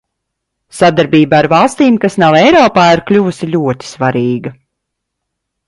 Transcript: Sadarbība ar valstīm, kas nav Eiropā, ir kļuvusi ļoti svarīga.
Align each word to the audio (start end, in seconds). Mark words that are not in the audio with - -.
Sadarbība 0.77 1.37
ar 1.39 1.47
valstīm, 1.51 1.99
kas 2.07 2.17
nav 2.25 2.39
Eiropā, 2.39 2.87
ir 2.97 3.03
kļuvusi 3.11 3.53
ļoti 3.53 3.93
svarīga. 3.93 4.57